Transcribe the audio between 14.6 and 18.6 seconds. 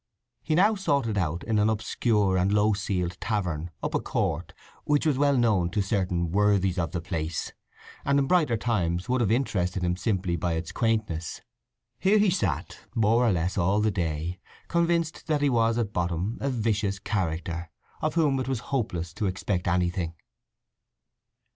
convinced that he was at bottom a vicious character, of whom it was